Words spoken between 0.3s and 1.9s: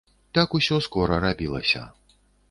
Так усё скора рабілася.